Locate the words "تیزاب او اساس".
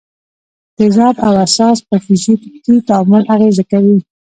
0.77-1.77